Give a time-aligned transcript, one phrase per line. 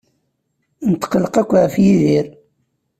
[0.89, 2.27] Netqelleq akk ɣef Yidir.